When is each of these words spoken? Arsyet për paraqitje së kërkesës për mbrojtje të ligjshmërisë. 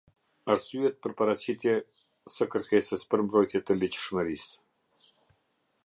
Arsyet 0.53 0.95
për 1.05 1.13
paraqitje 1.19 1.75
së 2.37 2.49
kërkesës 2.55 3.05
për 3.13 3.25
mbrojtje 3.27 3.63
të 3.69 3.79
ligjshmërisë. 3.83 5.11